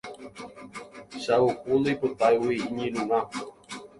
[1.23, 3.19] Chavuku ndoipotáigui iñirũrã